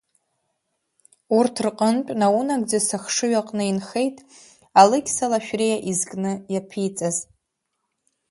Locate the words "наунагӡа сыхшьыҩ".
2.19-3.33